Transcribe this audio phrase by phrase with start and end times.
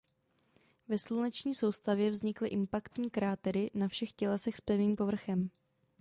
[0.87, 5.49] Ve sluneční soustavě vznikly "impaktní krátery" na všech tělesech s pevným povrchem.